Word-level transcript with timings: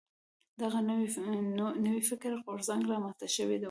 دغه 0.61 0.79
نوی 1.85 2.01
فکري 2.09 2.37
غورځنګ 2.45 2.81
را 2.91 2.97
منځته 3.03 3.27
شوی 3.35 3.57
و. 3.57 3.59